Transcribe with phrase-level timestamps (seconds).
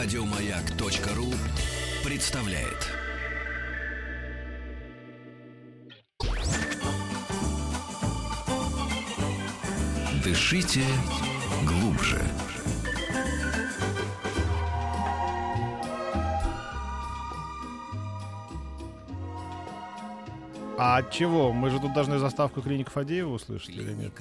[0.00, 1.26] Радиомаяк.ру
[2.08, 2.86] представляет.
[10.22, 10.84] Дышите
[11.66, 12.22] глубже.
[20.78, 21.52] А от чего?
[21.52, 24.12] Мы же тут должны заставку клиника Фадеева услышать или нет?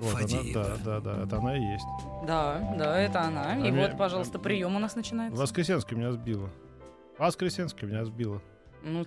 [0.00, 0.64] Вот она, Фадеева.
[0.64, 1.86] да, да, да, это она и есть.
[2.26, 3.56] Да, да, это она.
[3.56, 5.40] И А меня- вот, пожалуйста, прием у нас начинается.
[5.40, 6.50] Воскресенский меня сбила.
[7.18, 8.42] Воскресенский меня сбила.
[8.82, 9.06] Ну,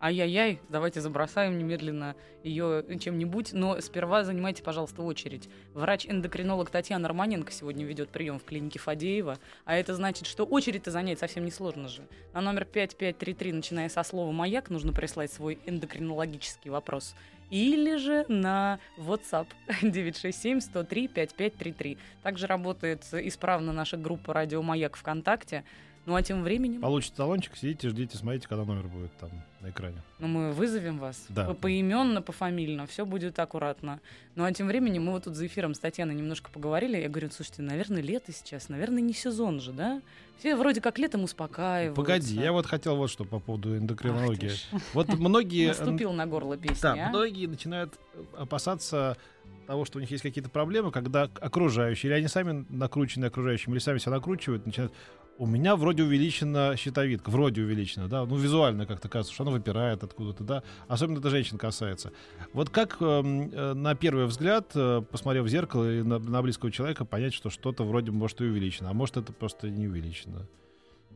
[0.00, 5.48] ай-яй-яй, давайте забросаем немедленно ее чем-нибудь, но сперва занимайте, пожалуйста, очередь.
[5.74, 11.18] Врач-эндокринолог Татьяна Романенко сегодня ведет прием в клинике Фадеева, а это значит, что очередь-то занять
[11.18, 12.06] совсем несложно же.
[12.32, 17.14] На номер 5533, начиная со слова «Маяк», нужно прислать свой эндокринологический вопрос.
[17.50, 19.48] Или же на WhatsApp
[19.82, 21.98] 967-103-5533.
[22.22, 25.64] Также работает исправно наша группа «Радио Маяк» ВКонтакте.
[26.06, 26.80] Ну а тем временем...
[26.80, 30.02] Получите талончик, сидите, ждите, смотрите, когда номер будет там на экране.
[30.18, 31.44] Ну, мы вызовем вас Да.
[31.48, 34.00] по- поименно, пофамильно, все будет аккуратно.
[34.34, 36.96] Ну, а тем временем мы вот тут за эфиром с Татьяной немножко поговорили.
[36.96, 40.00] Я говорю, слушайте, наверное, лето сейчас, наверное, не сезон же, да?
[40.38, 42.00] Все вроде как летом успокаиваются.
[42.00, 44.52] Погоди, я вот хотел вот что по поводу эндокринологии.
[44.94, 45.68] Вот многие...
[45.78, 47.08] Наступил на горло песни, Да, а?
[47.10, 47.92] многие начинают
[48.36, 49.18] опасаться
[49.66, 53.78] того, что у них есть какие-то проблемы, когда окружающие, или они сами накручены окружающими, или
[53.80, 54.92] сами себя накручивают, начинают
[55.40, 60.04] у меня вроде увеличена щитовидка, вроде увеличена, да, ну визуально как-то кажется, что она выпирает
[60.04, 62.12] откуда-то, да, особенно это женщин касается.
[62.52, 66.70] Вот как эм, э, на первый взгляд, э, посмотрев в зеркало и на, на близкого
[66.70, 70.46] человека, понять, что что-то вроде может и увеличено, а может это просто не увеличено?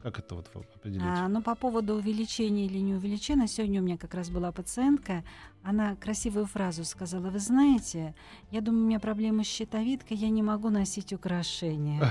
[0.02, 1.04] Как это вот определить?
[1.06, 5.22] А, ну, по поводу увеличения или не увеличения, сегодня у меня как раз была пациентка,
[5.62, 8.14] она красивую фразу сказала, вы знаете,
[8.50, 12.02] я думаю, у меня проблемы с щитовидкой, я не могу носить украшения,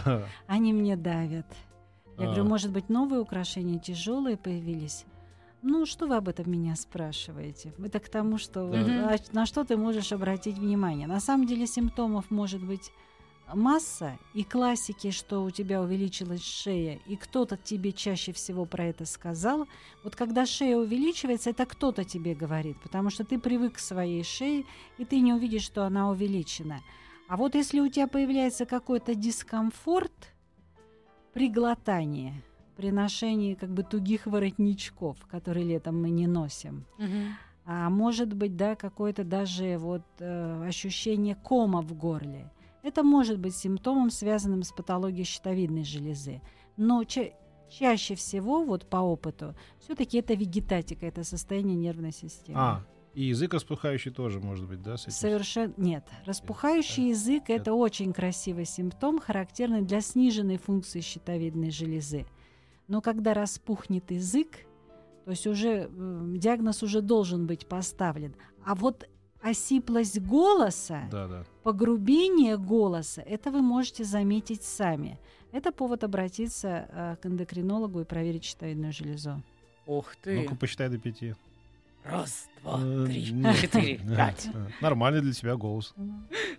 [0.46, 1.48] они мне давят.
[2.18, 2.48] Я говорю, А.
[2.48, 5.06] может быть, новые украшения тяжелые появились?
[5.62, 7.74] Ну, что вы об этом меня спрашиваете?
[7.84, 9.14] Это к тому, что Да.
[9.14, 11.08] А на что ты можешь обратить внимание.
[11.08, 12.92] На самом деле симптомов может быть
[13.54, 19.06] масса, и классики, что у тебя увеличилась шея, и кто-то тебе чаще всего про это
[19.06, 19.68] сказал.
[20.04, 24.66] Вот когда шея увеличивается, это кто-то тебе говорит, потому что ты привык к своей шее,
[24.98, 26.82] и ты не увидишь, что она увеличена.
[27.28, 30.33] А вот если у тебя появляется какой-то дискомфорт
[31.34, 32.34] при глотании,
[32.76, 37.36] при ношении как бы тугих воротничков, которые летом мы не носим, Мгм.
[37.66, 42.52] а может быть, да, какое-то даже вот э, ощущение кома в горле.
[42.84, 46.42] Это может быть симптомом, связанным с патологией щитовидной железы.
[46.76, 47.32] Но ча-
[47.70, 52.60] чаще всего, вот по опыту, все-таки это вегетатика, это состояние нервной системы.
[52.60, 52.84] А,
[53.14, 54.98] и язык распухающий тоже может быть, да?
[54.98, 55.12] с этим?
[55.14, 56.04] Совершенно нет.
[56.26, 62.26] Распухающий язык это- это очень красивый симптом, характерный для сниженной функции щитовидной железы.
[62.88, 64.66] Но когда распухнет язык,
[65.26, 65.90] то есть уже
[66.38, 68.36] диагноз уже должен быть поставлен.
[68.66, 69.08] А вот
[69.42, 71.44] осиплость голоса, Да, да.
[71.64, 75.20] погрубение голоса, это вы можете заметить сами.
[75.52, 79.42] Это повод обратиться э, к эндокринологу и проверить щитовидную железу.
[79.86, 80.42] Ух ты.
[80.42, 81.36] Ну-ка, посчитай до пяти.
[82.04, 83.26] Раз, два, Э, три,
[83.62, 84.50] четыре, пять.
[84.82, 85.94] Нормальный для тебя голос.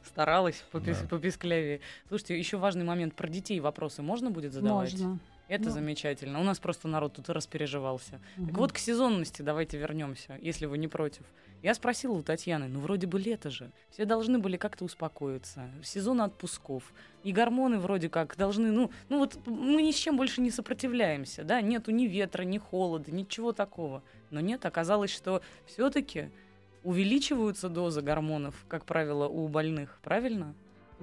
[0.04, 1.08] Старалась попис- Да.
[1.08, 1.80] пописклявее.
[2.08, 3.14] Слушайте, еще важный момент.
[3.14, 4.92] Про детей вопросы можно будет задавать?
[4.92, 5.18] Можно.
[5.48, 5.70] Это Ну.
[5.70, 6.40] замечательно.
[6.40, 8.12] У нас просто народ тут распереживался.
[8.12, 8.54] Так Мгм.
[8.54, 11.22] вот, к сезонности давайте вернемся, если вы не против.
[11.62, 13.70] Я спросила у Татьяны, ну вроде бы лето же.
[13.90, 15.70] Все должны были как-то успокоиться.
[15.82, 16.92] Сезон отпусков.
[17.22, 21.42] И гормоны вроде как должны, ну, ну вот мы ни с чем больше не сопротивляемся,
[21.44, 24.02] да, нету ни ветра, ни холода, ничего такого.
[24.30, 26.30] Но нет, оказалось, что все-таки
[26.82, 30.54] увеличиваются дозы гормонов, как правило, у больных, правильно?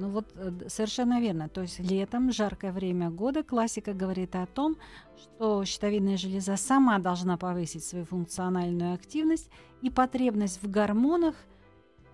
[0.02, 1.48] Ну вот э, совершенно верно.
[1.48, 4.78] То есть летом, жаркое время года, классика говорит о том,
[5.16, 9.52] что щитовидная железа сама должна повысить свою функциональную активность,
[9.84, 11.36] и потребность в гормонах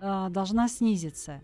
[0.02, 1.42] э, должна снизиться.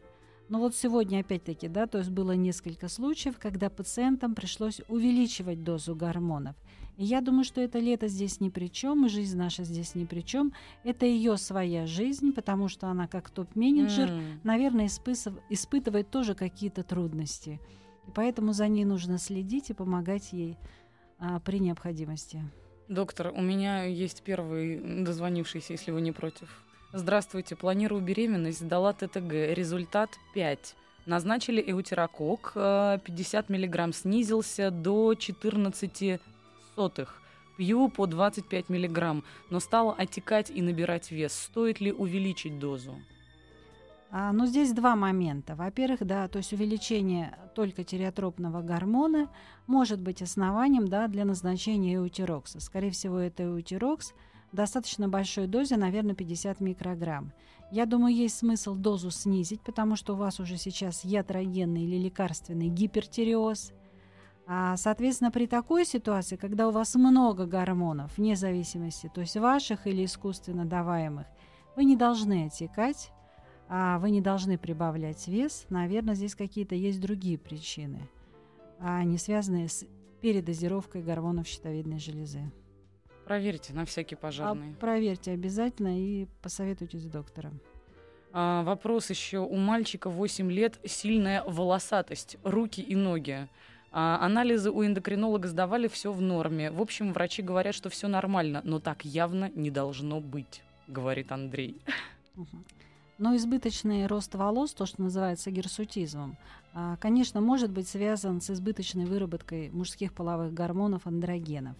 [0.49, 5.95] Но вот сегодня опять-таки, да, то есть было несколько случаев, когда пациентам пришлось увеличивать дозу
[5.95, 6.57] гормонов.
[6.97, 10.05] И я думаю, что это лето здесь ни при чем, и жизнь наша здесь ни
[10.05, 10.53] при чем.
[10.83, 14.39] Это ее своя жизнь, потому что она как топ-менеджер М.
[14.43, 17.59] наверное, испысыв- испытывает тоже какие-то трудности.
[18.07, 20.57] И поэтому за ней нужно следить и помогать ей
[21.19, 22.43] а, при необходимости.
[22.89, 26.49] Доктор, у меня есть первый дозвонившийся, если вы не против.
[26.91, 30.75] Здравствуйте, планирую беременность, сдала ТТГ, результат 5.
[31.05, 36.19] Назначили эутерокок, э, 50 миллиграмм снизился до 14
[36.75, 37.21] сотых.
[37.57, 41.33] Пью по 25 миллиграмм, но стала отекать и набирать вес.
[41.33, 42.95] Стоит ли увеличить дозу?
[44.15, 45.55] А, но здесь два момента.
[45.55, 49.27] Во-первых, да, то есть увеличение только тиреотропного гормона
[49.65, 52.59] может быть основанием да, для назначения эутирокса.
[52.59, 54.13] Скорее всего, это эутирокс
[54.51, 57.33] в достаточно большой дозе, наверное, 50 микрограмм.
[57.71, 62.67] Я думаю, есть смысл дозу снизить, потому что у вас уже сейчас ятрогенный или лекарственный
[62.67, 63.71] гипертиреоз.
[64.45, 69.87] А, соответственно, при такой ситуации, когда у вас много гормонов, вне зависимости, то есть ваших
[69.87, 71.27] или искусственно даваемых,
[71.75, 73.11] вы не должны отекать,
[73.69, 75.65] а вы не должны прибавлять вес.
[75.69, 78.09] Наверное, здесь какие-то есть другие причины,
[78.79, 79.85] а не связанные с
[80.21, 82.51] передозировкой гормонов щитовидной железы.
[83.25, 84.71] Проверьте на всякий пожарный.
[84.71, 87.59] А проверьте обязательно и посоветуйтесь с доктором.
[88.33, 89.39] А, вопрос еще.
[89.39, 93.47] У мальчика 8 лет сильная волосатость, руки и ноги.
[93.95, 96.71] А, анализы у эндокринолога сдавали, все в норме.
[96.71, 101.79] В общем, врачи говорят, что все нормально, но так явно не должно быть, говорит Андрей.
[103.19, 106.35] Но избыточный рост волос, то, что называется гирсутизмом,
[106.73, 111.75] а, конечно, может быть связан с избыточной выработкой мужских половых гормонов андрогенов.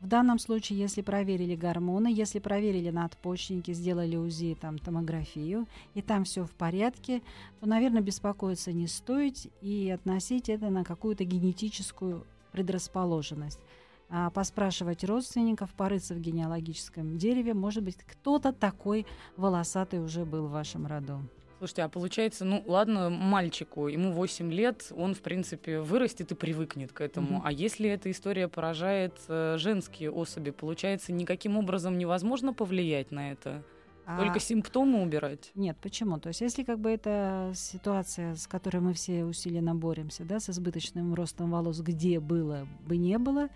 [0.00, 6.24] В данном случае, если проверили гормоны, если проверили надпочечники, сделали УЗИ, там, томографию, и там
[6.24, 7.22] все в порядке,
[7.60, 13.60] то, наверное, беспокоиться не стоит и относить это на какую-то генетическую предрасположенность
[14.08, 17.52] а, поспрашивать родственников, порыться в генеалогическом дереве.
[17.52, 19.04] Может быть, кто-то такой
[19.36, 21.20] волосатый уже был в вашем роду.
[21.58, 26.92] Слушайте, а получается, ну ладно, мальчику, ему 8 лет, он, в принципе, вырастет и привыкнет
[26.92, 27.38] к этому.
[27.38, 27.42] Mm-hmm.
[27.44, 33.64] А если эта история поражает э, женские особи, получается, никаким образом невозможно повлиять на это?
[34.06, 34.18] А...
[34.18, 35.50] Только симптомы убирать?
[35.56, 36.20] Нет, почему?
[36.20, 40.48] То есть, если как бы это ситуация, с которой мы все усиленно боремся, да, с
[40.48, 43.48] избыточным ростом волос, где было бы не было,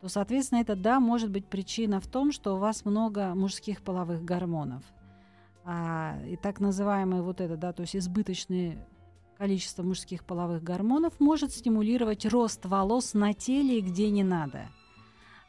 [0.00, 4.24] то, соответственно, это, да, может быть причина в том, что у вас много мужских половых
[4.24, 4.82] гормонов.
[5.64, 8.86] А, и так называемое вот это, да, то есть избыточное
[9.38, 14.68] количество мужских половых гормонов может стимулировать рост волос на теле, где не надо–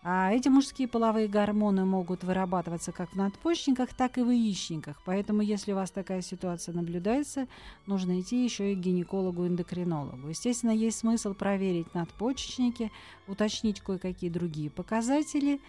[0.06, 5.02] а эти мужские половые гормоны могут вырабатываться как в надпочечниках, так и в яичниках.
[5.06, 7.48] Поэтому, если у вас такая ситуация наблюдается,
[7.86, 10.28] нужно идти еще и к гинекологу-эндокринологу.
[10.28, 12.92] Естественно, есть смысл проверить надпочечники,
[13.28, 15.62] уточнить кое-какие другие показатели.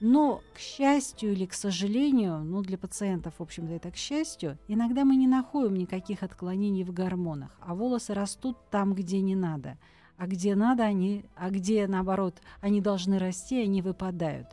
[0.00, 5.04] Но, к счастью или к сожалению, ну, для пациентов, в общем-то, это к счастью, иногда
[5.04, 9.78] мы не находим никаких отклонений в гормонах, а волосы растут там, где не надо–
[10.18, 14.48] а где надо, они, а где, наоборот, они должны расти, они выпадают.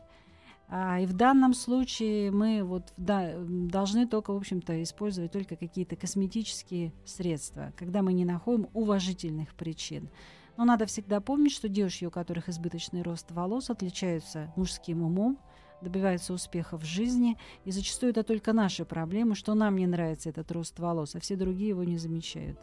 [0.68, 5.96] А, и в данном случае мы вот да, должны только, в общем-то, использовать только какие-то
[5.96, 10.08] косметические средства, когда мы не находим уважительных причин.
[10.56, 15.38] Но надо всегда помнить, что девушки, у которых избыточный рост волос, отличаются мужским умом,
[15.80, 20.50] добиваются успеха в жизни, и зачастую это только наши проблемы, что нам не нравится этот
[20.52, 22.58] рост волос, а все другие его не замечают.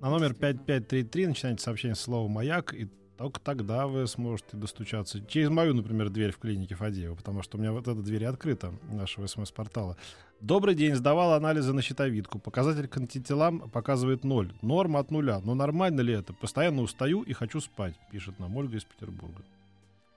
[0.00, 5.74] На номер 5533 начинайте сообщение слова «Маяк», и только тогда вы сможете достучаться через мою,
[5.74, 9.96] например, дверь в клинике Фадеева, потому что у меня вот эта дверь открыта, нашего СМС-портала.
[10.40, 12.38] Добрый день, сдавал анализы на щитовидку.
[12.38, 14.52] Показатель к антителам показывает ноль.
[14.62, 15.40] Норма от нуля.
[15.44, 16.34] Но нормально ли это?
[16.34, 19.42] Постоянно устаю и хочу спать, пишет нам Ольга из Петербурга.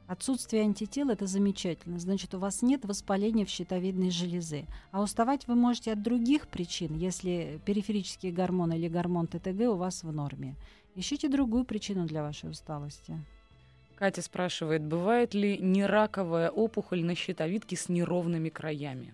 [0.08, 2.00] Отсутствие антител– это замечательно.
[2.00, 4.66] Значит, у вас нет воспаления в щитовидной железе.
[4.92, 10.04] А уставать вы можете от других причин, если периферические гормоны или гормон ТТГ у вас
[10.04, 10.56] в норме.
[10.98, 13.24] Ищите другую причину для вашей усталости.
[13.96, 19.13] Катя спрашивает, бывает ли нераковая опухоль на щитовидке с неровными краями?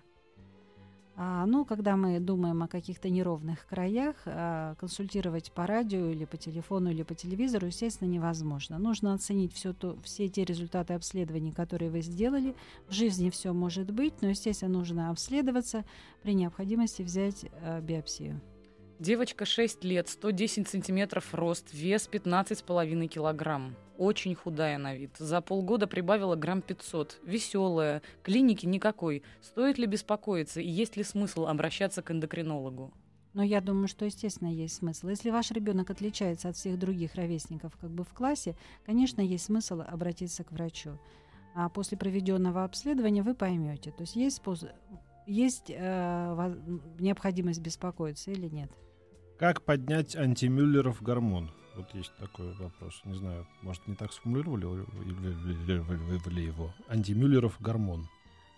[1.18, 6.38] А, ну, когда мы думаем о каких-то неровных краях, а, консультировать по радио или по
[6.38, 8.80] телефону или по телевизору, естественно, невозможно.
[8.80, 12.56] Нужно оценить все, то, все те результаты обследований, которые вы сделали.
[12.88, 15.84] В жизни все может быть, но, естественно, нужно обследоваться,
[16.24, 18.40] при необходимости взять а, биопсию.
[19.00, 23.76] Девочка 6 лет, 110 сантиметров рост, вес 15,5 килограмм.
[23.98, 25.12] Очень худая на вид.
[25.18, 27.20] За полгода прибавила грамм 500.
[27.24, 28.02] Веселая.
[28.22, 29.24] Клиники никакой.
[29.42, 32.94] Стоит ли беспокоиться и есть ли смысл обращаться к эндокринологу?
[33.34, 35.08] Но я думаю, что, естественно, есть смысл.
[35.08, 39.82] Если ваш ребенок отличается от всех других ровесников как бы в классе, конечно, есть смысл
[39.82, 41.00] обратиться к врачу.
[41.56, 44.70] А после проведенного обследования вы поймете, то есть есть, способ,
[45.26, 46.56] есть э,
[47.00, 48.72] необходимость беспокоиться или нет.
[49.38, 51.52] Как поднять антимюллеров гормон?
[51.76, 53.02] Вот есть такой вопрос.
[53.06, 54.66] Не знаю, может, не так сформулировали
[56.42, 56.74] его.
[56.88, 58.08] Антимюллеров гормон.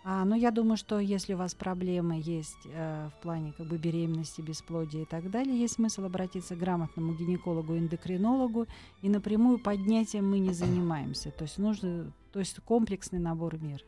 [0.08, 3.76] А, ну, я думаю, что если у вас проблемы есть э, в плане как бы
[3.76, 8.68] беременности, бесплодия и так далее, есть смысл обратиться к грамотному гинекологу, эндокринологу,
[9.02, 11.32] и напрямую поднятием мы не занимаемся.
[11.32, 13.82] То есть нужно, то есть комплексный набор мер.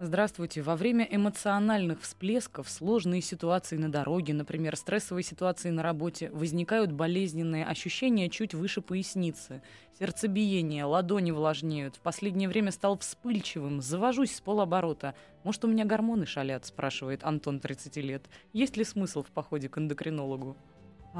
[0.00, 0.62] Здравствуйте.
[0.62, 7.66] Во время эмоциональных всплесков, сложные ситуации на дороге, например, стрессовые ситуации на работе, возникают болезненные
[7.66, 9.60] ощущения чуть выше поясницы.
[9.98, 11.96] Сердцебиение, ладони влажнеют.
[11.96, 15.16] В последнее время стал вспыльчивым, завожусь с полоборота.
[15.42, 18.24] Может, у меня гормоны шалят, спрашивает Антон, 30 лет.
[18.52, 20.56] Есть ли смысл в походе к эндокринологу?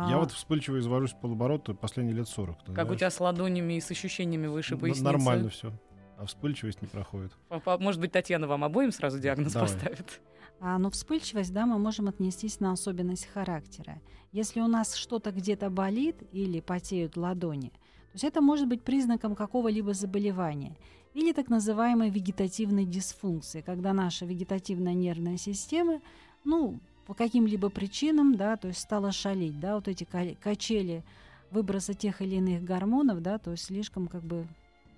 [0.08, 2.58] Я А, вот вспыльчиво завожусь в полоборота последние лет 40.
[2.62, 2.98] ты Как у знаешь.
[3.00, 5.02] тебя с ладонями и с ощущениями выше Н- поясницы?
[5.04, 5.72] Нормально все.
[6.18, 7.30] А вспыльчивость не проходит.
[7.48, 9.68] Папа, Может быть, Татьяна вам обоим сразу диагноз Давай.
[9.68, 10.20] поставит?
[10.60, 14.00] А, ну, вспыльчивость, да, мы можем отнестись на особенность характера.
[14.32, 19.36] Если у нас что-то где-то болит или потеют ладони, то есть это может быть признаком
[19.36, 20.76] какого-либо заболевания
[21.14, 26.00] или так называемой вегетативной дисфункции, когда наша вегетативная нервная система,
[26.44, 31.04] ну, по каким-либо причинам, да, то есть стала шалить, да, вот эти ка- качели
[31.52, 34.46] выброса тех или иных гормонов, да, то есть слишком как бы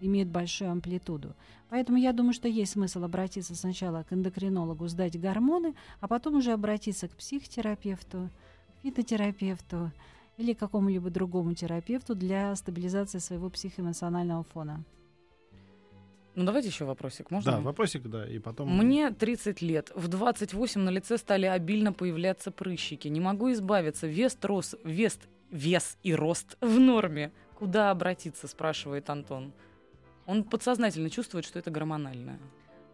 [0.00, 1.34] имеют большую амплитуду.
[1.68, 6.52] Поэтому я думаю, что есть смысл обратиться сначала к эндокринологу, сдать гормоны, а потом уже
[6.52, 8.28] обратиться к психотерапевту,
[8.82, 9.92] фитотерапевту
[10.36, 14.84] или какому-либо другому терапевту для стабилизации своего психоэмоционального фона.
[16.34, 17.52] Ну, давайте еще вопросик, можно?
[17.52, 18.74] Да, вопросик, да, и потом...
[18.74, 19.90] Мне 30 лет.
[19.94, 23.08] В 28 на лице стали обильно появляться прыщики.
[23.08, 24.06] Не могу избавиться.
[24.06, 25.18] Вес, рос, вес,
[25.50, 27.32] вес и рост в норме.
[27.58, 29.52] Куда обратиться, спрашивает Антон.
[30.30, 32.38] Он подсознательно чувствует, что это гормональное.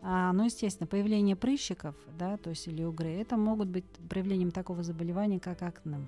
[0.03, 4.83] А, ну, естественно, появление прыщиков, да, то есть или угры, это могут быть проявлением такого
[4.83, 6.07] заболевания, как акне.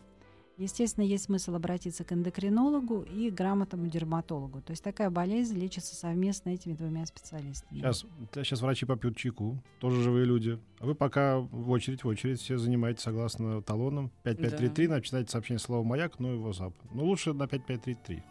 [0.57, 4.61] Естественно, есть смысл обратиться к эндокринологу и грамотному дерматологу.
[4.61, 7.79] То есть такая болезнь лечится совместно этими двумя специалистами.
[7.79, 8.05] Сейчас,
[8.35, 10.59] сейчас врачи попьют чайку, тоже живые люди.
[10.81, 14.11] А вы пока в очередь, в очередь все занимаетесь согласно талонам.
[14.25, 16.73] 5533, начинайте сообщение слова «Маяк», ну и WhatsApp.
[16.93, 18.25] Но лучше на 5533.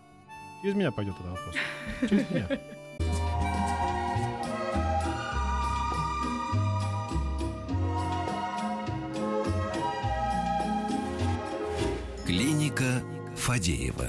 [0.63, 1.55] Через меня пойдет этот вопрос.
[2.09, 2.47] Через меня.
[12.77, 13.03] Клиника
[13.35, 14.05] Фадеева.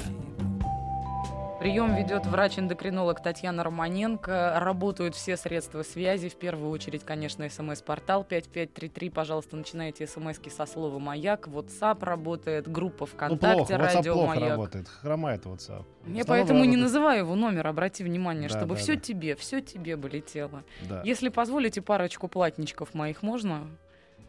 [1.58, 4.60] Прием ведет врач-эндокринолог Татьяна Романенко.
[4.60, 6.28] Работают все средства связи.
[6.28, 9.10] В первую очередь, конечно, смс-портал 5533.
[9.10, 11.48] Пожалуйста, начинайте смски со слова «Маяк».
[11.48, 14.50] WhatsApp работает, группа Ну, ВКонтакте WhatsApp «Радио плохо Маяк».
[14.50, 14.88] работает.
[14.88, 15.84] Хромает WhatsApp.
[16.06, 19.00] Я основном поэтому не работает- называю его номер, обрати внимание, Да, чтобы да, все да.
[19.00, 20.62] тебе, все тебе бы летело.
[20.88, 21.00] Да.
[21.04, 23.66] Если позволите парочку платничков моих, можно?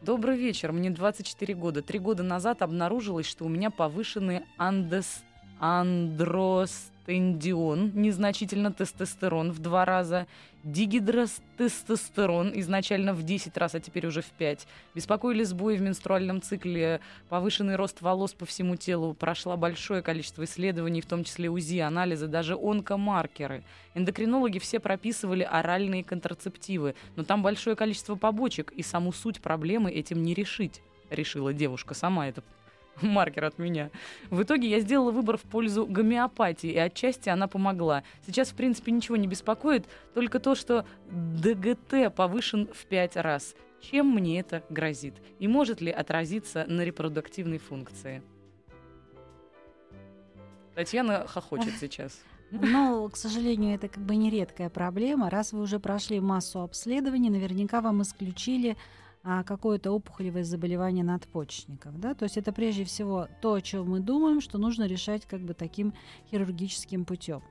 [0.01, 1.82] Добрый вечер, мне 24 года.
[1.82, 5.24] Три года назад обнаружилось, что у меня повышенный андес...
[5.59, 10.25] андростендион, незначительно тестостерон в два раза,
[10.63, 14.67] дигидростестостерон изначально в 10 раз, а теперь уже в 5.
[14.95, 16.99] Беспокоили сбои в менструальном цикле,
[17.29, 22.27] повышенный рост волос по всему телу, прошла большое количество исследований, в том числе УЗИ, анализы,
[22.27, 23.63] даже онкомаркеры.
[23.95, 30.23] Эндокринологи все прописывали оральные контрацептивы, но там большое количество побочек, и саму суть проблемы этим
[30.23, 32.43] не решить, решила девушка сама это
[33.06, 33.89] маркер от меня.
[34.29, 38.03] В итоге я сделала выбор в пользу гомеопатии, и отчасти она помогла.
[38.25, 43.56] Сейчас, в принципе, ничего не беспокоит, только то, что ДГТ повышен в пять раз.
[43.82, 45.15] Чем мне это грозит?
[45.39, 48.22] И может ли отразиться на репродуктивной функции?
[50.75, 52.22] Татьяна хохочет сейчас.
[52.51, 55.29] Но, к сожалению, это как бы нередкая проблема.
[55.29, 58.75] Раз вы уже прошли массу обследований, наверняка вам исключили
[59.23, 61.99] а, какое-то опухолевое заболевание надпочечников.
[61.99, 62.13] Да?
[62.13, 65.53] То есть это прежде всего то, о чем мы думаем, что нужно решать как бы
[65.53, 65.93] таким
[66.31, 67.41] хирургическим путем.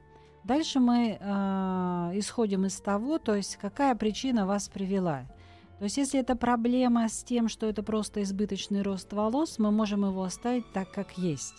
[0.44, 5.26] Дальше мы а, исходим из того, то есть какая причина вас привела.
[5.78, 10.04] То есть если это проблема с тем, что это просто избыточный рост волос, мы можем
[10.04, 11.54] его оставить так, как есть.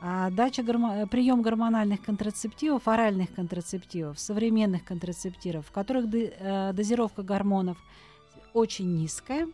[0.00, 7.78] А дача гормо- прием гормональных контрацептивов, оральных контрацептивов, современных контрацептивов, в которых э, дозировка гормонов
[8.54, 9.46] очень низкая.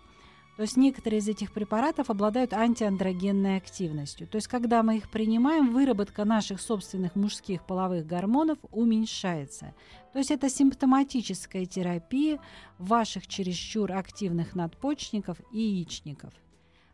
[0.57, 4.29] То есть некоторые из этих препаратов обладают антиандрогенной активностью.
[4.29, 9.75] То есть когда мы их принимаем, выработка наших собственных мужских половых гормонов уменьшается.
[10.13, 12.39] То есть это симптоматическая терапия
[12.79, 16.33] ваших чересчур активных надпочечников и яичников.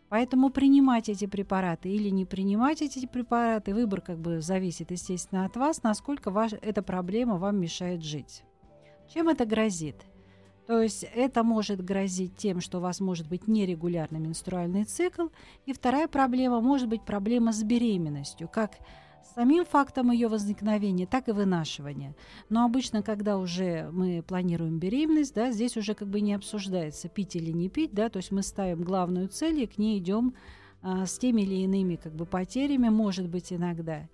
[0.08, 5.56] Поэтому принимать эти препараты или не принимать эти препараты, выбор как бы зависит, естественно, от
[5.56, 8.42] вас, насколько ваш, эта проблема вам мешает жить.
[9.12, 9.96] Чем это грозит?
[10.70, 15.26] То есть это может грозить тем, что у вас может быть нерегулярный менструальный цикл.
[15.66, 18.78] И вторая проблема может быть проблема с беременностью, как
[19.20, 22.14] с самим фактом ее возникновения, так и вынашивания.
[22.50, 27.34] Но обычно, когда уже мы планируем беременность, да, здесь уже как бы не обсуждается, пить
[27.34, 30.34] или не пить, да, то есть мы ставим главную цель и к ней идем
[30.82, 34.08] а, с теми или иными как бы потерями, может быть, иногда.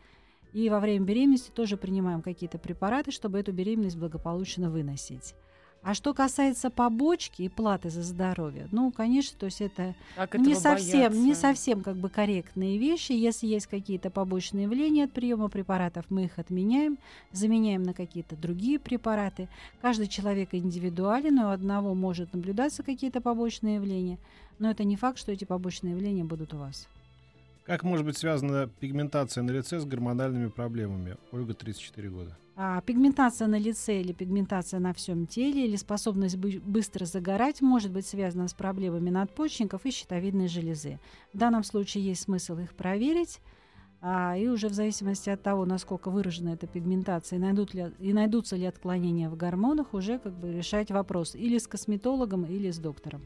[0.55, 5.35] И во время беременности тоже принимаем какие-то препараты, чтобы эту беременность благополучно выносить.
[5.87, 10.57] А что касается побочки и платы за здоровье, ну, конечно, то есть это Как не
[10.57, 13.13] совсем, не совсем как бы корректные вещи.
[13.13, 16.99] Если есть какие-то побочные явления от приема препаратов, мы их отменяем,
[17.31, 19.49] заменяем на какие-то другие препараты.
[19.81, 24.19] Каждый человек индивидуален, и у одного может наблюдаться какие-то побочные явления,
[24.59, 26.89] но это не факт, что эти побочные явления будут у вас.
[27.67, 31.17] Как может быть связана пигментация на лице с гормональными проблемами?
[31.33, 32.37] Ольга, 34 года.
[32.55, 37.91] А, пигментация на лице или пигментация на всем теле или способность бы- быстро загорать может
[37.91, 41.01] быть связана с проблемами надпочечников и щитовидной железы.
[41.35, 43.41] В данном случае есть смысл их проверить.
[44.03, 48.55] а, и уже в зависимости от того, насколько выражена эта пигментация, найдут ли, и найдутся
[48.55, 53.23] ли отклонения в гормонах, уже как бы решать вопрос или с косметологом, или с доктором.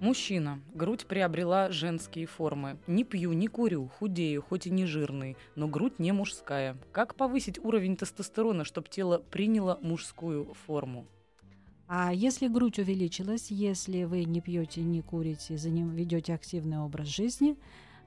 [0.00, 0.62] Мужчина.
[0.72, 2.78] Грудь приобрела женские формы.
[2.86, 6.78] Не пью, не курю, худею, хоть и не жирный, но грудь не мужская.
[6.90, 11.06] Как повысить уровень тестостерона, чтобы тело приняло мужскую форму?
[11.86, 17.08] А если грудь увеличилась, если вы не пьете, не курите, за ним ведете активный образ
[17.08, 17.58] жизни,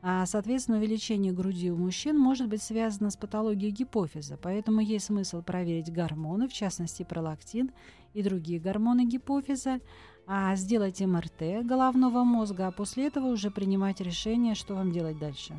[0.01, 4.37] а, соответственно, увеличение груди у мужчин может быть связано с патологией гипофиза.
[4.41, 7.71] Поэтому есть смысл проверить гормоны, в частности пролактин
[8.13, 9.79] и другие гормоны гипофиза,
[10.27, 15.55] а сделать МРТ головного мозга, а после этого уже принимать решение, что вам делать дальше.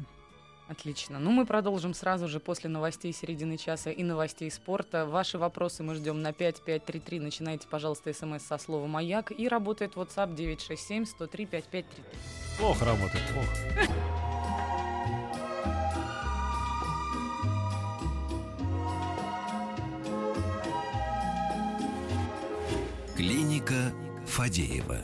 [0.66, 1.18] Отлично.
[1.18, 5.04] Ну, мы продолжим сразу же после новостей середины часа и новостей спорта.
[5.04, 7.20] Ваши вопросы мы ждем на 5533.
[7.20, 9.30] Начинайте, пожалуйста, смс со слова «Маяк».
[9.36, 12.04] И работает WhatsApp 967 103 5533.
[12.58, 13.50] Плохо работает, плохо.
[23.16, 23.92] Клиника
[24.34, 24.96] Фадеева.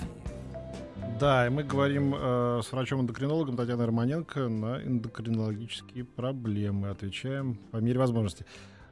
[1.21, 6.89] Да, и мы говорим э, с врачом-эндокринологом Татьяной Романенко на эндокринологические проблемы.
[6.89, 8.45] Отвечаем по мере возможности.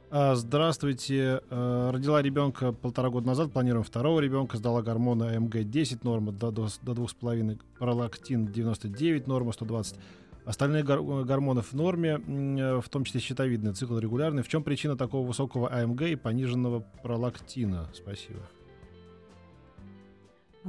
[0.09, 1.41] А, Здравствуйте.
[1.49, 6.69] Э, Родила ребенка полтора года назад, планируем второго ребенка, сдала гормоны АМГ-10, норма до, до,
[6.83, 9.97] до 2,5, пролактин 99, норма 120.
[10.45, 14.43] Остальные гор- гормоны в норме, э, в том числе щитовидный цикл регулярный.
[14.43, 17.89] В чем причина такого высокого АМГ и пониженного пролактина?
[17.93, 18.39] Спасибо.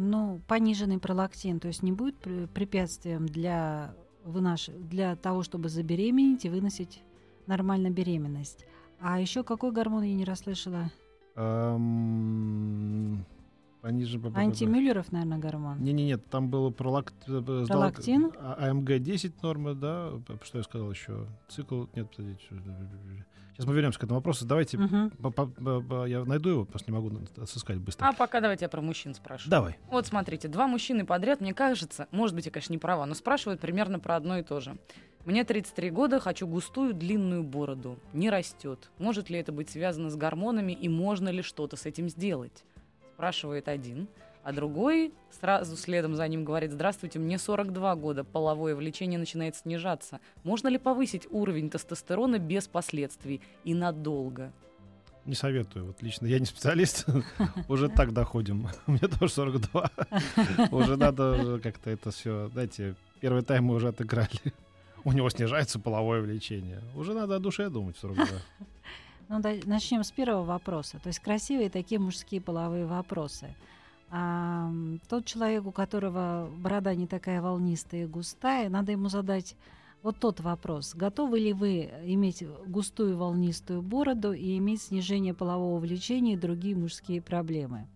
[0.03, 4.69] Ну, пониженный пролактин, то есть не будет пр- препятствием для, вынаш...
[4.69, 7.03] для того, чтобы забеременеть и выносить
[7.47, 8.65] нормально беременность.
[8.99, 10.91] А еще какой гормон я не расслышала?
[13.83, 14.33] Понижен...
[14.37, 15.83] Антимюллеров, наверное, гормон.
[15.83, 17.13] Не-не-не, там было пролак...
[17.27, 18.31] э, Пролактин?
[18.39, 20.13] а- АМГ-10 норма, да?
[20.43, 21.27] Что я сказал еще?
[21.49, 21.85] Цикл...
[21.95, 22.45] Нет, подождите.
[23.53, 24.47] Сейчас мы вернемся к этому вопросу.
[24.47, 24.79] Давайте...
[24.79, 28.07] Я найду его, просто не могу отыскать быстро.
[28.07, 29.49] А пока давайте я про мужчин спрошу.
[29.49, 29.79] Давай.
[29.91, 33.61] Вот смотрите, два мужчины подряд, мне кажется, может быть, я, конечно, не права, но спрашивают
[33.61, 34.77] примерно про одно и то же.
[35.27, 37.99] Мне 33 года, хочу густую длинную бороду.
[38.15, 38.91] Не растет.
[38.99, 42.65] Может ли это быть связано с гормонами и можно ли что-то с этим сделать?
[43.21, 44.09] Спрашивает один.
[44.43, 50.21] А другой сразу следом за ним говорит, здравствуйте, мне 42 года, половое влечение начинает снижаться.
[50.43, 54.55] Можно ли повысить уровень тестостерона без последствий и надолго?
[55.27, 55.85] Не советую.
[55.85, 57.05] Вот лично я не специалист.
[57.69, 58.69] Уже так доходим.
[58.87, 59.91] Мне тоже 42.
[60.71, 62.49] Уже надо как-то это все...
[62.55, 64.55] Знаете, первый тайм мы уже отыграли.
[65.05, 66.81] У него снижается половое влечение.
[66.97, 68.27] Уже надо о душе думать в 42.
[69.31, 70.99] Ну, да, начнем с первого вопроса.
[70.99, 73.55] То есть красивые такие мужские половые вопросы.
[74.11, 74.73] А,
[75.09, 79.55] тот человек, у которого борода не такая волнистая и густая, надо ему задать
[80.03, 80.97] вот тот вопрос.
[80.97, 87.23] Готовы ли вы иметь густую волнистую бороду и иметь снижение полового влечения и другие мужские
[87.23, 87.87] проблемы?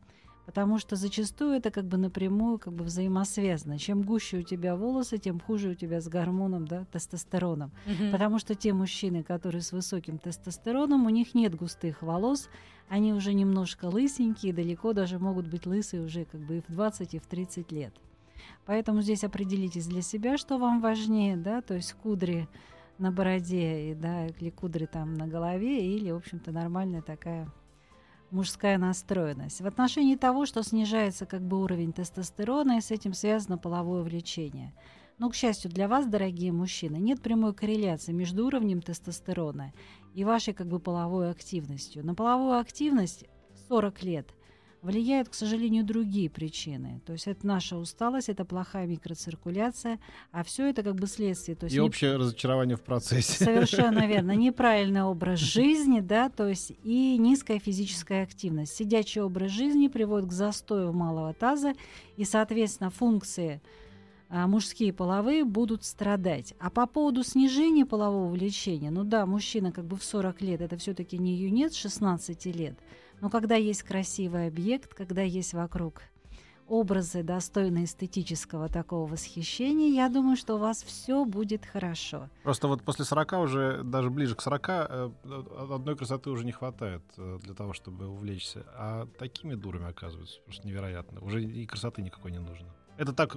[0.47, 3.79] Потому что зачастую это как бы напрямую как бы взаимосвязано.
[3.79, 7.71] Чем гуще у тебя волосы, тем хуже у тебя с гормоном, да, тестостероном.
[8.13, 12.49] Потому что те мужчины, которые с высоким тестостероном, у них нет густых волос,
[12.89, 17.15] они уже немножко лысенькие, далеко даже могут быть лысые уже как бы и в 20,
[17.15, 17.95] и в 30 лет.
[18.67, 22.49] Поэтому здесь определитесь для себя, что вам важнее, да, то есть кудри
[22.99, 27.51] на бороде, и, да, или кудри там на голове, или, в общем-то, нормальная такая
[28.31, 29.61] мужская настроенность.
[29.61, 34.75] В отношении того, что снижается как бы уровень тестостерона, и с этим связано половое влечение.
[35.19, 39.73] Но, к счастью для вас, дорогие мужчины, нет прямой корреляции между уровнем тестостерона
[40.13, 42.05] и вашей как бы половой активностью.
[42.05, 44.35] На половую активность в 40 лет
[44.85, 47.01] влияют, к сожалению, другие причины.
[47.07, 49.99] То есть это наша усталость, это плохая микроциркуляция,
[50.31, 51.57] а все это как бы следствие.
[51.57, 53.43] То есть И не- общее разочарование в процессе.
[53.43, 54.33] Совершенно верно.
[54.33, 58.77] Неправильный образ жизни, да, то есть и низкая физическая активность.
[58.77, 61.73] Сидячий образ жизни приводит к застою малого таза,
[62.17, 63.63] и, соответственно, функции
[64.29, 66.55] а, мужские половые будут страдать.
[66.59, 70.77] А по поводу снижения полового влечения, ну да, мужчина как бы в 40 лет, это
[70.77, 72.79] все-таки не юнец 16 лет,
[73.21, 76.03] Но когда есть красивый объект, когда есть вокруг
[76.69, 82.29] образы, достойные эстетического такого восхищения, я думаю, что у вас все будет хорошо.
[82.43, 85.11] Просто вот после 40 уже, даже ближе к 40, э,
[85.71, 88.65] одной красоты уже не хватает э, для того, чтобы увлечься.
[88.75, 91.21] А такими дурами, оказывается, просто невероятно.
[91.21, 92.69] Уже и красоты никакой не нужно.
[92.97, 93.37] Это так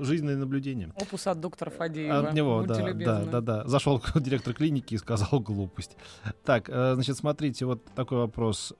[0.00, 0.92] жизненное наблюдение.
[0.94, 2.28] Опус от доктора Фадеева.
[2.28, 3.66] От него, да, да, да, да.
[3.66, 5.96] Зашел директор клиники и сказал глупость.
[6.44, 8.72] Так, э, значит, смотрите, вот такой вопрос.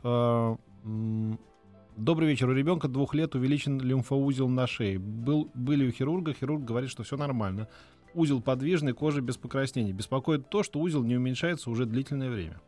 [1.97, 2.49] Добрый вечер.
[2.49, 4.99] У ребенка двух лет увеличен лимфоузел на шее.
[4.99, 6.33] Был, были у хирурга.
[6.33, 7.69] Хирург говорит, что все нормально.
[8.15, 9.93] Узел подвижный, кожа без покраснений.
[9.93, 12.61] Беспокоит то, что узел не уменьшается уже длительное время.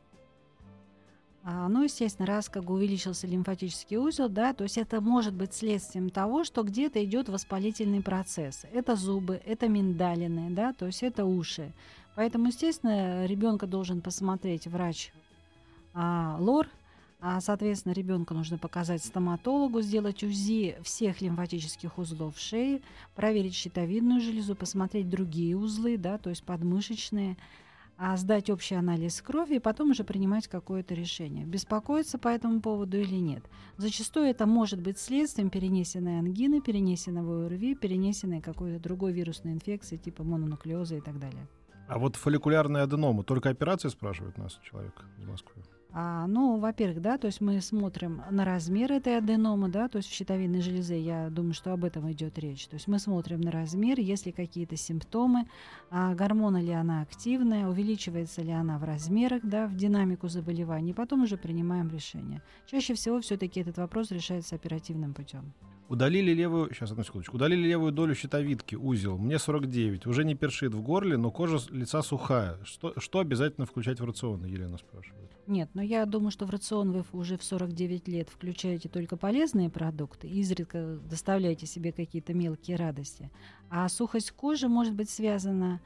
[1.49, 6.11] А, ну, естественно, раз как увеличился лимфатический узел, да, то есть это может быть следствием
[6.11, 8.65] того, что где-то идет воспалительный процесс.
[8.73, 11.73] Это зубы, это миндалины, да, то есть это уши.
[12.17, 15.13] Поэтому, естественно, ребенка должен посмотреть врач
[15.95, 16.67] а, лор,
[17.21, 22.83] а, соответственно, ребенка нужно показать стоматологу, сделать УЗИ всех лимфатических узлов шеи,
[23.15, 27.37] проверить щитовидную железу, посмотреть другие узлы, да, то есть подмышечные,
[27.99, 32.99] а сдать общий анализ крови и потом уже принимать какое-то решение, беспокоиться по этому поводу
[32.99, 33.45] или нет.
[33.77, 40.25] Зачастую это может быть следствием перенесенной ангины, перенесенного ОРВИ, перенесенной какой-то другой вирусной инфекции типа
[40.25, 41.47] мононуклеоза и так далее.
[41.89, 45.63] А вот фолликулярная аденома, только операция спрашивает нас человек из Москвы?
[45.99, 50.11] А, ну, во-первых, да, то есть мы смотрим на размер этой аденомы, да, то есть
[50.11, 52.67] в щитовидной железе, я думаю, что об этом идет речь.
[52.67, 55.47] То есть мы смотрим на размер, есть ли какие-то симптомы,
[55.91, 61.23] а гормона ли она активная, увеличивается ли она в размерах, да, в динамику заболеваний, потом
[61.23, 62.43] уже принимаем решение.
[62.67, 65.55] Чаще всего все-таки этот вопрос решается оперативным путем.
[65.89, 69.17] Удалили левую, сейчас одну секундочку, удалили левую долю щитовидки, узел.
[69.17, 72.59] Мне 49, уже не першит в горле, но кожа лица сухая.
[72.65, 75.36] Что, что обязательно включать в рацион, Елена спрашивает.
[75.47, 79.71] Нет, но я думаю, что в рацион вы уже в 49 лет включаете только полезные
[79.71, 83.31] продукты, изредка доставляете себе какие-то мелкие радости.
[83.71, 85.81] А сухость кожи может быть связана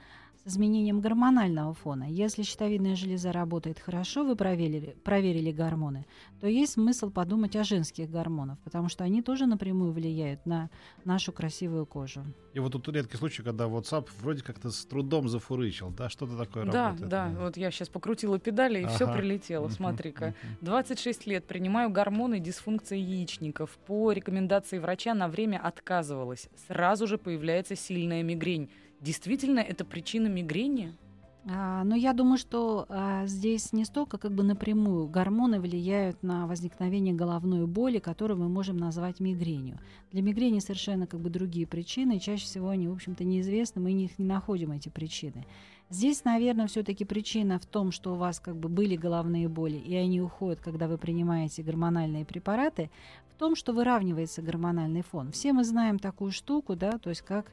[0.44, 2.04] с изменением гормонального фона.
[2.04, 6.06] Если щитовидная железа работает хорошо, вы проверили, проверили гормоны,
[6.40, 10.70] то есть смысл подумать о женских гормонах, потому что они тоже напрямую влияют на
[11.04, 12.24] нашу красивую кожу.
[12.54, 16.64] И вот тут редкий случай, когда WhatsApp вроде как-то с трудом зафурычил, да, что-то такое
[16.64, 17.10] да, работает.
[17.10, 18.94] Да, да, вот я сейчас покрутила педали, и ага.
[18.94, 20.34] все прилетело, смотри-ка.
[20.62, 23.78] 26 лет, принимаю гормоны, дисфункция яичников.
[23.86, 26.48] По рекомендации врача на время отказывалась.
[26.66, 30.94] Сразу же появляется сильная мигрень Действительно, это причина мигрени?
[31.48, 36.46] А, но я думаю, что а, здесь не столько как бы напрямую гормоны влияют на
[36.46, 39.78] возникновение головной боли, которую мы можем назвать мигренью.
[40.12, 44.18] Для мигрени совершенно как бы другие причины, чаще всего они, в общем-то, неизвестны, мы их
[44.18, 45.46] не находим, эти причины.
[45.88, 49.94] Здесь, наверное, все-таки причина в том, что у вас как бы были головные боли, и
[49.96, 52.90] они уходят, когда вы принимаете гормональные препараты,
[53.34, 55.32] в том, что выравнивается гормональный фон.
[55.32, 57.46] Все мы знаем такую штуку, да, то есть как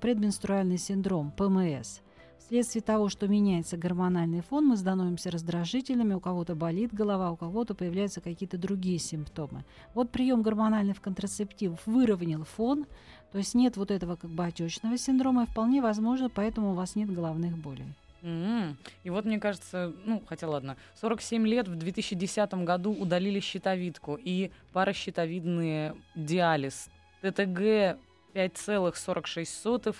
[0.00, 2.00] предменструальный синдром, ПМС.
[2.38, 7.74] Вследствие того, что меняется гормональный фон, мы становимся раздражительными, у кого-то болит голова, у кого-то
[7.74, 9.64] появляются какие-то другие симптомы.
[9.94, 12.84] Вот прием гормональных контрацептивов выровнял фон,
[13.30, 16.94] то есть нет вот этого как бы отечного синдрома, и вполне возможно, поэтому у вас
[16.94, 17.94] нет головных болей.
[18.20, 18.76] Mm-hmm.
[19.04, 24.50] И вот, мне кажется, ну, хотя ладно, 47 лет в 2010 году удалили щитовидку и
[24.72, 26.90] паращитовидный диализ.
[27.22, 27.98] ТТГ
[28.34, 29.94] 5,46,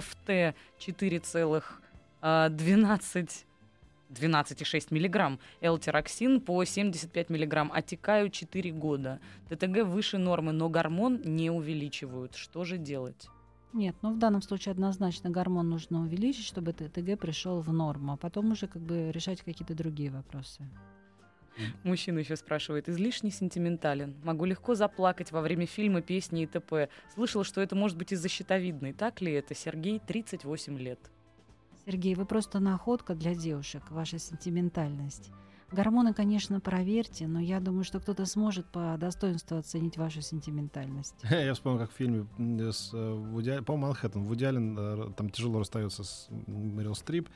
[0.00, 3.44] ФТ 4,12
[4.12, 9.20] 12,6 миллиграмм, L-тироксин по 75 миллиграмм, отекаю 4 года.
[9.48, 12.34] ТТГ выше нормы, но гормон не увеличивают.
[12.34, 13.28] Что же делать?
[13.72, 18.16] Нет, ну в данном случае однозначно гормон нужно увеличить, чтобы ТТГ пришел в норму, а
[18.18, 20.68] потом уже как бы решать какие-то другие вопросы.
[21.82, 24.14] Мужчина еще спрашивает, излишне сентиментален.
[24.22, 26.88] Могу легко заплакать во время фильма, песни и т.п.
[27.14, 28.92] Слышала, что это может быть из-за щитовидной.
[28.92, 29.54] Так ли это?
[29.54, 30.98] Сергей, 38 лет.
[31.84, 35.30] Сергей, вы просто находка для девушек, ваша сентиментальность.
[35.72, 41.14] Гормоны, конечно, проверьте, но я думаю, что кто-то сможет по достоинству оценить вашу сентиментальность.
[41.30, 42.26] Я вспомнил, как в фильме
[42.70, 47.30] с э, Вуди, по Манхэттен, Вуди Аллен э, там тяжело расстается с Мэрил Стрип,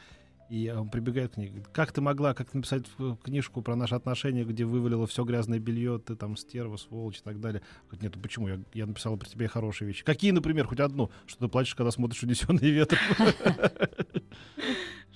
[0.48, 1.52] и он прибегает к ней.
[1.72, 2.84] Как ты могла, как написать
[3.22, 7.40] книжку про наши отношения, где вывалила все грязное белье, ты там стерва, сволочь и так
[7.40, 7.62] далее?
[7.86, 8.48] Говорит, нет, ну почему?
[8.48, 10.04] Я, я написала про тебя хорошие вещи.
[10.04, 11.10] Какие, например, хоть одну?
[11.26, 13.00] Что ты плачешь, когда смотришь «Унесенный ветром»?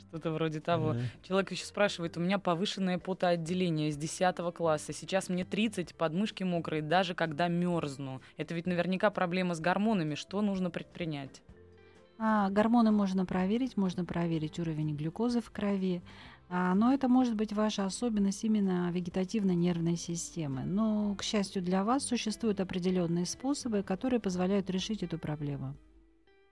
[0.09, 0.97] Что-то вроде того.
[1.23, 4.93] Человек еще спрашивает, у меня повышенное потоотделение с 10 класса.
[4.93, 8.21] Сейчас мне 30, подмышки мокрые, даже когда мерзну.
[8.37, 10.17] Это ведь наверняка проблема с гормонами.
[10.17, 11.43] Что нужно предпринять?
[12.23, 16.03] А, гормоны можно проверить, можно проверить уровень глюкозы в крови.
[16.51, 20.65] А, но это может быть ваша особенность именно вегетативной нервной системы.
[20.67, 25.75] Но, к счастью для вас, существуют определенные способы, которые позволяют решить эту проблему.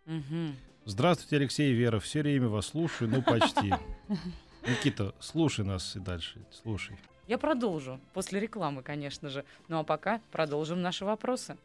[0.07, 0.57] Мгм.
[0.87, 2.01] Здравствуйте, Алексей и Вера.
[2.01, 3.75] Все время вас слушаю, ну почти.
[4.67, 6.47] Никита, слушай нас и дальше.
[6.51, 6.97] Слушай.
[7.27, 8.01] Я продолжу.
[8.15, 9.45] После рекламы, конечно же.
[9.69, 11.59] Ну а пока продолжим наши вопросы.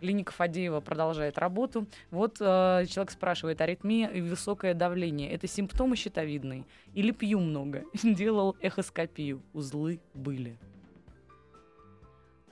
[0.00, 1.86] Клиника Фадеева продолжает работу.
[2.10, 6.64] Вот э, человек спрашивает, аритмия и высокое давление– это симптомы щитовидной?
[6.94, 7.84] Или пью много?
[8.02, 9.42] Делал эхоскопию.
[9.52, 10.58] Узлы были.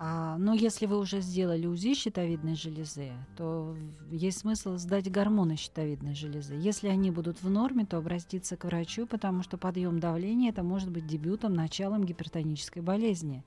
[0.04, 3.76] А, но если вы уже сделали УЗИ щитовидной железы, то
[4.10, 6.54] есть смысл сдать гормоны щитовидной железы.
[6.54, 10.90] Если они будут в норме, то обратиться к врачу, потому что подъем давления это может
[10.90, 13.44] быть дебютом, началом гипертонической болезни.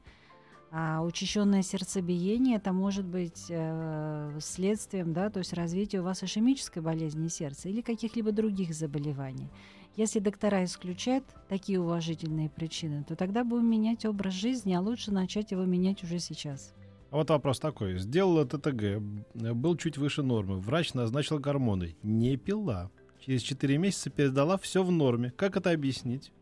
[0.78, 6.84] А учащенное сердцебиение это может быть э, следствием, да, то есть развития у вас ишемической
[6.84, 9.48] болезни сердца или каких-либо других заболеваний.
[9.96, 15.52] Если доктора исключают такие уважительные причины, то тогда будем менять образ жизни, а лучше начать
[15.52, 16.74] его менять уже сейчас.
[17.10, 17.98] А вот вопрос такой.
[17.98, 19.00] Сделала ТТГ, э,
[19.54, 20.60] был чуть выше нормы.
[20.60, 21.96] Врач назначил гормоны.
[22.04, 22.92] Не пила.
[23.26, 25.32] Через 4 месяца передала все в норме.
[25.38, 26.34] Как это объяснить?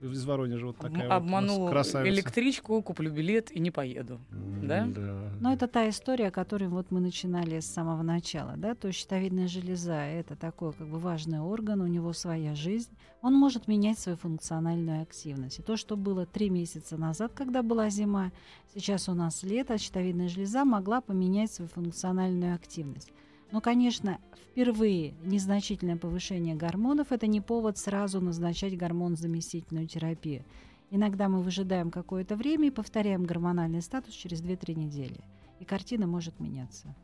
[0.00, 2.14] Из Воронежа вот такая вот у нас Обманул красавица.
[2.14, 4.20] электричку, куплю билет и не поеду.
[4.62, 4.86] да?
[4.86, 5.32] Да.
[5.40, 9.00] Но это та история, о которой вот мы начинали с самого начала, да, то есть
[9.00, 12.90] щитовидная железа– это такой как бы важный орган, у него своя жизнь,
[13.22, 15.58] он может менять свою функциональную активность.
[15.58, 18.30] И то, что было три месяца назад, когда была зима,
[18.74, 23.10] сейчас у нас лето, щитовидная железа могла поменять свою функциональную активность.
[23.50, 24.18] Но, конечно,
[24.50, 30.44] впервые незначительное повышение гормонов– это не повод сразу назначать гормон-заместительную терапию.
[30.90, 35.20] Иногда мы выжидаем какое-то время и повторяем гормональный статус через 2-3 недели.
[35.60, 36.94] И картина может меняться.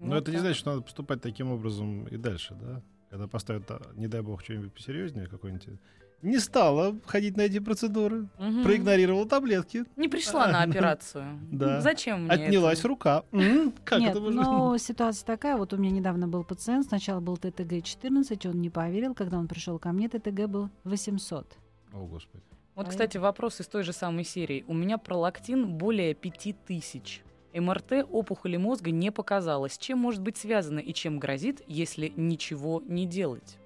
[0.00, 0.42] Но Вот это не так.
[0.42, 2.82] значит, что надо поступать таким образом и дальше, да?
[3.10, 5.68] Когда поставят, а, не дай бог, что-нибудь посерьезнее, какой-нибудь...
[6.22, 8.64] Не стала ходить на эти процедуры, Мгм.
[8.64, 11.38] проигнорировала таблетки, Не пришла на операцию.
[11.52, 11.80] Да.
[11.80, 12.88] Зачем мне отнялась это?
[12.88, 13.22] рука.
[13.84, 17.36] Как Нет, это может но ситуация такая, вот у меня недавно был пациент, сначала был
[17.36, 21.56] ТТГ-14, он не поверил, когда он пришел ко мне, ТТГ был 800.
[21.92, 22.42] О, Господи.
[22.74, 24.64] Вот, А кстати, вопрос из той же самой серии.
[24.68, 27.22] У меня пролактин более 5000.
[27.54, 29.78] МРТ опухоли мозга не показалось.
[29.78, 33.58] Чем может быть связано и чем грозит, если ничего не делать?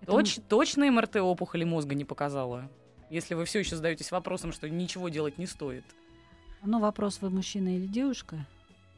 [0.00, 2.68] Это Точ- точно МРТ опухоли мозга не показала?
[3.10, 5.84] Если вы все еще задаетесь вопросом, что ничего делать не стоит.
[6.62, 8.46] Ну, вопрос, вы мужчина или девушка?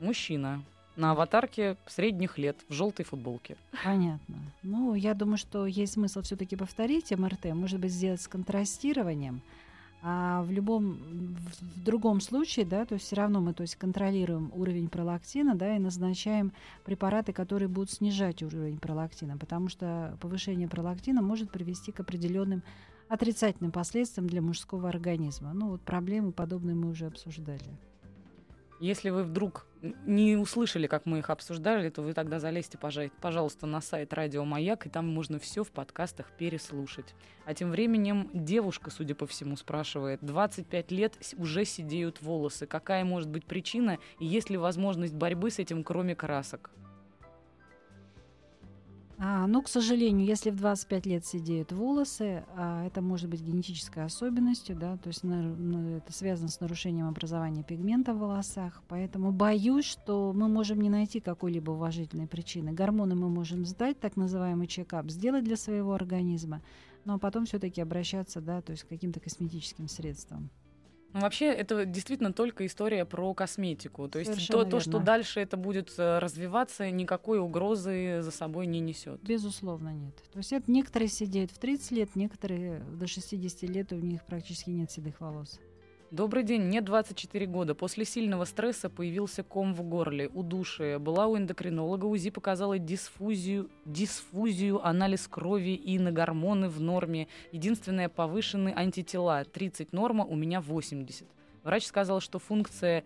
[0.01, 0.63] Мужчина
[0.97, 3.57] на аватарке средних лет в желтой футболке.
[3.85, 4.37] Понятно.
[4.63, 9.41] Ну, я думаю, что есть смысл все-таки повторить МРТ, может быть, сделать с контрастированием.
[10.01, 14.53] А в любом, в, другом случае, да, то есть все равно мы, то есть контролируем
[14.55, 16.53] уровень пролактина, да, и назначаем
[16.85, 22.63] препараты, которые будут снижать уровень пролактина, потому что повышение пролактина может привести к определенным
[23.09, 25.53] отрицательным последствиям для мужского организма.
[25.53, 27.59] Ну, вот проблемы подобные мы уже обсуждали.
[28.81, 29.67] Если вы вдруг
[30.07, 34.45] не услышали, как мы их обсуждали, то вы тогда залезьте, пожа- пожалуйста, на сайт Радио
[34.45, 37.15] Маяк, и там можно все в подкастах переслушать.
[37.45, 42.67] А тем временем девушка, судя по всему, спрашивает, 25 лет уже сидеют волосы.
[42.67, 46.71] Какая может быть причина, и есть ли возможность борьбы с этим, кроме красок?
[49.21, 54.05] А, ну, к сожалению, если в 25 лет сидеют волосы, а, это может быть генетической
[54.05, 59.33] особенностью, да, то есть нар- ну, это связано с нарушением образования пигмента в волосах, поэтому
[59.33, 62.73] боюсь, что мы можем не найти какой-либо уважительной причины.
[62.73, 66.63] Гормоны мы можем сдать, так называемый чекап, сделать для своего организма,
[67.05, 70.49] но потом все-таки обращаться, да, то есть к каким-то косметическим средствам.
[71.13, 74.09] Ну, вообще, это действительно только история про косметику.
[74.09, 78.67] То есть Совершенно то, то, что дальше это будет э, развиваться, никакой угрозы за собой
[78.67, 79.23] не несет.
[79.23, 80.15] Безусловно, нет.
[80.33, 84.71] То есть это некоторые сидеют в 30 лет, некоторые до 60 лет, у них практически
[84.71, 85.59] нет седых волос.
[86.11, 87.75] Добрый день, мне 24 года.
[87.75, 90.99] После сильного стресса появился ком в горле, удушие.
[90.99, 97.29] Была у эндокринолога, УЗИ показала дисфузию, дисфузию, анализ крови и на гормоны в норме.
[97.53, 99.45] Единственное, повышенные антитела.
[99.45, 101.29] 30 норма, у меня 80.
[101.63, 103.05] Врач сказал, что функция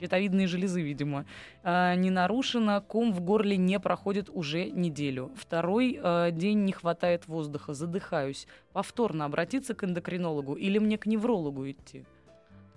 [0.00, 1.26] щитовидной железы, видимо,
[1.62, 5.30] э, не нарушена, ком в горле не проходит уже неделю.
[5.36, 8.46] Второй э, день не хватает воздуха, задыхаюсь.
[8.72, 12.04] Повторно обратиться к эндокринологу или мне к неврологу идти?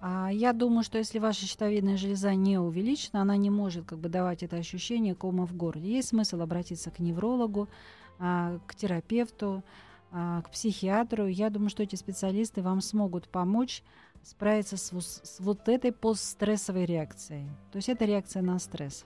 [0.06, 4.10] А я думаю, что если ваша щитовидная железа не увеличена, она не может как бы
[4.10, 5.96] давать это ощущение кома в горле.
[5.96, 7.70] Есть смысл обратиться к неврологу,
[8.20, 9.64] а, к терапевту,
[10.14, 11.26] к психиатру.
[11.26, 13.84] Я думаю, что эти специалисты вам смогут помочь
[14.22, 17.50] справиться с, с вот этой постстрессовой реакцией.
[17.72, 19.06] То есть это реакция на стресс.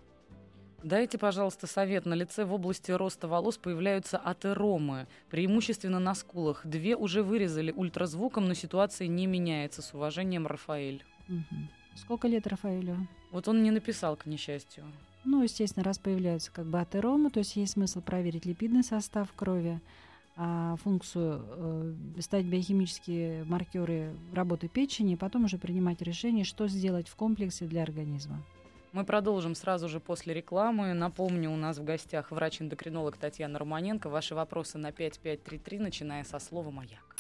[0.84, 2.06] Дайте, пожалуйста, совет.
[2.06, 6.62] На лице в области роста волос появляются атеромы, преимущественно на скулах.
[6.66, 9.82] Две уже вырезали ультразвуком, но ситуация не меняется.
[9.82, 11.04] С уважением, Рафаэль.
[11.28, 11.70] Мгм.
[11.96, 13.08] Сколько лет Рафаэлю?
[13.32, 14.84] Вот он не написал, к несчастью.
[15.26, 19.82] Ну, естественно, раз появляются как бы атеромы, то есть есть смысл проверить липидный состав крови,
[19.82, 19.82] а,
[20.84, 27.16] функцию, э, стать биохимические маркеры работы печени, и потом уже принимать решение, что сделать в
[27.16, 28.44] комплексе для организма.
[28.94, 30.94] Мы продолжим сразу же после рекламы.
[30.94, 34.10] Напомню, у нас в гостях врач-эндокринолог Татьяна Романенко.
[34.10, 37.16] Ваши вопросы на 5533, начиная со слова «Маяк».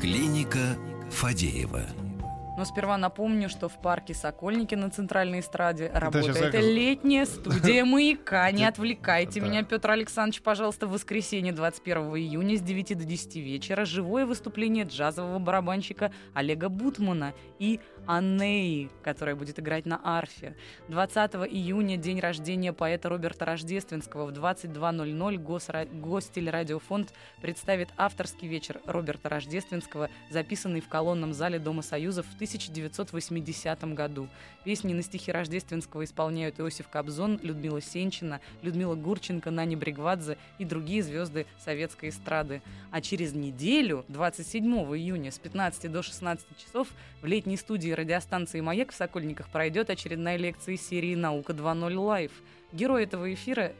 [0.00, 0.76] Клиника
[1.10, 2.05] Фадеева.
[2.56, 7.84] Но сперва напомню, что в парке Сокольники на центральной эстраде сейчас работает я- летняя студия
[7.84, 8.50] «Маяка».
[8.50, 13.84] Не отвлекайте меня, Петр Александрович, пожалуйста, в воскресенье 21 июня с 9 до 10 вечера
[13.84, 20.56] живое выступление джазового барабанщика Олега Бутмана и Аннеи, которая будет играть на арфе.
[20.88, 24.26] 20 июня день рождения поэта Роберта Рождественского.
[24.26, 25.86] В 22.00 Госра...
[25.86, 34.28] Гостелерадиофонд представит авторский вечер Роберта Рождественского, записанный в колонном зале Дома Союзов в 1980 году.
[34.64, 41.02] Песни на стихи Рождественского исполняют Иосиф Кобзон, Людмила Сенчина, Людмила Гурченко, Нани Бригвадзе и другие
[41.02, 42.62] звезды советской эстрады.
[42.90, 46.88] А через неделю, 27 июня с 15 до 16 часов,
[47.20, 52.32] в летней студии радиостанции «Маяк» в Сокольниках пройдет очередная лекция из серии «Наука 2.0 Лайв».
[52.72, 53.72] Герой этого эфира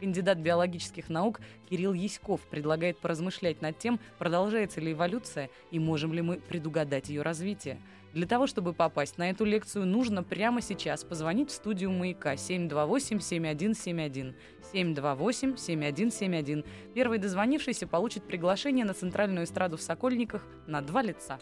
[0.00, 6.22] Кандидат биологических наук Кирилл Яськов предлагает поразмышлять над тем, продолжается ли эволюция и можем ли
[6.22, 7.80] мы предугадать ее развитие.
[8.14, 14.34] Для того, чтобы попасть на эту лекцию, нужно прямо сейчас позвонить в студию «Маяка» 728-7171.
[14.72, 16.64] 728-7171.
[16.94, 21.38] Первый дозвонившийся получит приглашение на центральную эстраду в Сокольниках на два лица.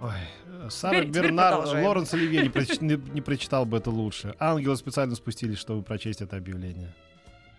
[0.00, 0.12] Ой,
[0.46, 1.86] э, Сара Теперь- теперь Бернар, продолжаем.
[1.86, 4.34] Лоренс Оливье не, проч- не- не прочитал бы это лучше.
[4.38, 6.94] Ангелы специально спустились, чтобы прочесть это объявление.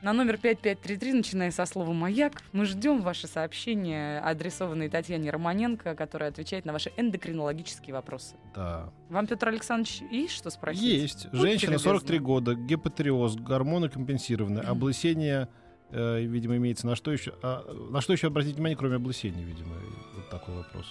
[0.01, 6.29] На номер 5533, начиная со слова «Маяк», мы ждем ваши сообщения, адресованные Татьяне Романенко, которая
[6.29, 8.37] отвечает на ваши эндокринологические вопросы.
[8.55, 8.93] Да.
[9.09, 10.81] Вам, Петр Александрович, есть что спросить?
[10.83, 11.25] Есть.
[11.25, 11.89] Будьте Женщина, любезны.
[11.91, 15.49] 43 года, гепатериоз, гормоны компенсированы, облысение,
[15.91, 17.33] э, видимо, имеется на что еще?
[17.43, 19.75] а, на что еще обратить внимание, кроме облысения, видимо?
[20.15, 20.85] Вот такой вопрос.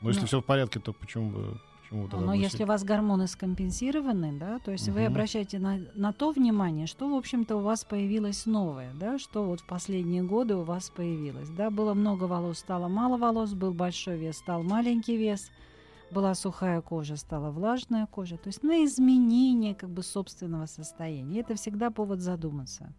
[0.00, 0.26] Но если Ну.
[0.28, 1.60] все в порядке, то почему бы...
[1.90, 2.64] Почему тогда Но если облысение?
[2.66, 5.06] у вас гормоны скомпенсированы, да, то есть вы Мгм.
[5.08, 9.60] обращаете на, на то внимание, что, в общем-то, у вас появилось новое, да, что вот
[9.60, 11.48] в последние годы у вас появилось.
[11.50, 15.50] Да, было много волос, стало мало волос, был большой вес, стал маленький вес,
[16.12, 18.36] была сухая кожа, стала влажная кожа.
[18.36, 21.40] То есть на изменение как бы собственного состояния.
[21.40, 22.92] Это всегда повод задуматься.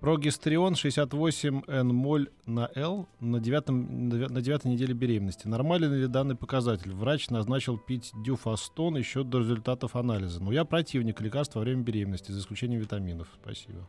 [0.00, 5.48] Прогестерион 68 N-моль на L на, девятом, на девятой неделе беременности.
[5.48, 6.92] Нормален ли данный показатель?
[6.92, 10.42] Врач назначил пить дюфастон еще до результатов анализа.
[10.42, 13.28] Но я противник лекарств во время беременности, за исключением витаминов.
[13.42, 13.88] Спасибо.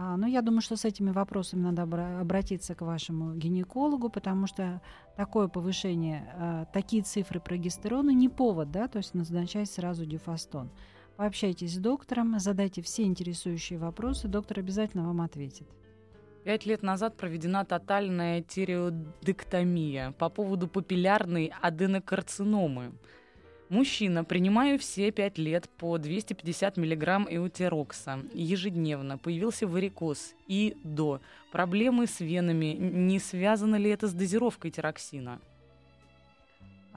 [0.00, 4.46] А, ну, я думаю, что с этими вопросами надо обра- обратиться к вашему гинекологу, потому
[4.46, 4.80] что
[5.16, 10.70] такое повышение, а, такие цифры прогестерона не повод, да, то есть назначать сразу дюфастон.
[11.18, 15.66] Пообщайтесь с доктором, задайте все интересующие вопросы, доктор обязательно вам ответит.
[16.44, 22.92] Пять лет назад проведена тотальная тиреодектомия по поводу папиллярной аденокарциномы.
[23.68, 29.18] Мужчина, принимаю все пять лет по 250 мг эутерокса ежедневно.
[29.18, 31.20] Появился варикоз и до.
[31.50, 32.76] Проблемы с венами.
[32.78, 35.40] Не связано ли это с дозировкой тироксина?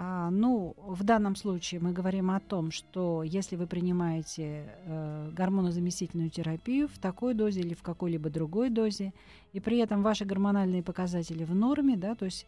[0.04, 6.32] А, ну, в данном случае мы говорим о том, что если вы принимаете э, гормонозаместительную
[6.32, 9.14] терапию в такой дозе или в какой-либо другой дозе,
[9.54, 12.48] и при этом ваши гормональные показатели в норме, да, то есть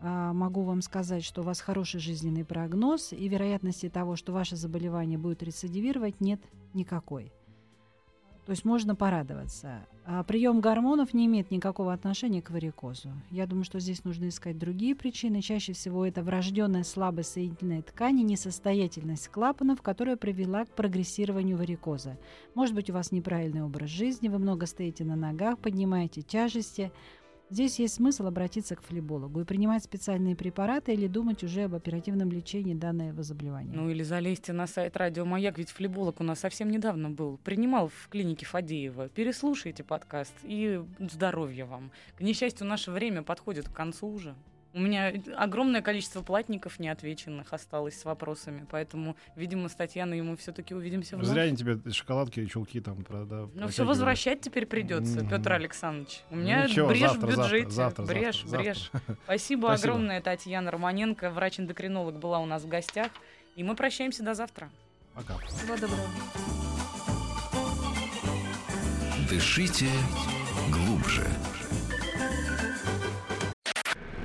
[0.00, 4.56] а, могу вам сказать, что у вас хороший жизненный прогноз, и вероятности того, что ваше
[4.56, 6.42] заболевание будет рецидивировать, нет
[6.74, 7.32] никакой.
[8.50, 9.86] То есть можно порадоваться.
[10.04, 13.10] А прием гормонов не имеет никакого отношения к варикозу.
[13.30, 15.40] Я думаю, что здесь нужно искать другие причины.
[15.40, 22.18] Чаще всего это врожденная слабость соединительной ткани, несостоятельность клапанов, которая привела к прогрессированию варикоза.
[22.56, 26.90] Может быть, у вас неправильный образ жизни, вы много стоите на ногах, поднимаете тяжести.
[27.50, 32.30] Здесь есть смысл обратиться к флебологу и принимать специальные препараты или думать уже об оперативном
[32.30, 33.72] лечении данного заболевания.
[33.74, 37.40] Ну или залезьте на сайт Радио Маяк, ведь флеболог у нас совсем недавно был.
[37.42, 39.08] Принимал в клинике Фадеева.
[39.08, 41.90] Переслушайте подкаст и здоровья вам.
[42.16, 44.36] К несчастью, наше время подходит к концу уже.
[44.72, 50.74] У меня огромное количество платников неотвеченных осталось с вопросами, поэтому, видимо, с Татьяной мы все-таки
[50.74, 51.28] увидимся вновь.
[51.28, 53.48] Зря они тебе шоколадки и чулки там, правда.
[53.54, 55.28] Ну, все возвращать теперь придется, Мгм.
[55.28, 56.20] Петр Александрович.
[56.30, 57.70] У меня Ничего, брешь завтра, в бюджете.
[57.70, 58.90] завтра, завтра, брешь, завтра, брешь.
[58.92, 59.16] завтра.
[59.24, 59.72] Спасибо, Спасибо.
[59.72, 63.10] огромное, Татьяна Романенко, врач-эндокринолог, была у нас в гостях.
[63.56, 64.70] И мы прощаемся до завтра.
[65.14, 65.36] Пока.
[65.38, 66.06] Всего доброго.
[69.28, 69.88] Дышите
[70.72, 71.26] глубже.